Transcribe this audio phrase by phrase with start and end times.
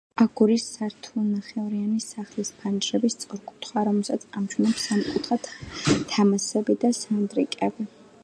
[0.23, 5.37] აგურის სართულნახევრიანი სახლის ფანჯრები სწორკუთხაა, რომელსაც ამშვენებს სამკუთხა
[6.15, 7.89] თამასები და სანდრიკები.